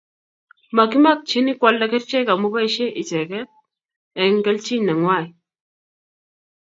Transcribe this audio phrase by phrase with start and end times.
[0.75, 3.29] Makimakchini koalda kerichek amu poishe ichek
[4.21, 5.27] eng' kelchin nengwai